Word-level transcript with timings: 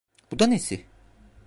Bu 0.31 0.39
da 0.39 0.47
nesi? 0.47 0.85